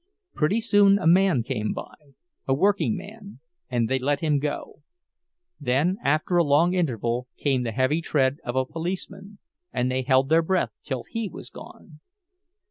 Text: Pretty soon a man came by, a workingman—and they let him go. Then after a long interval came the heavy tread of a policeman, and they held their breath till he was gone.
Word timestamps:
Pretty 0.33 0.59
soon 0.61 0.97
a 0.97 1.05
man 1.05 1.43
came 1.43 1.73
by, 1.73 1.93
a 2.47 2.55
workingman—and 2.55 3.87
they 3.87 3.99
let 3.99 4.19
him 4.19 4.39
go. 4.39 4.81
Then 5.59 5.99
after 6.03 6.37
a 6.37 6.43
long 6.43 6.73
interval 6.73 7.27
came 7.37 7.61
the 7.61 7.71
heavy 7.71 8.01
tread 8.01 8.37
of 8.43 8.55
a 8.55 8.65
policeman, 8.65 9.37
and 9.71 9.91
they 9.91 10.01
held 10.01 10.29
their 10.29 10.41
breath 10.41 10.71
till 10.83 11.03
he 11.03 11.29
was 11.29 11.51
gone. 11.51 11.99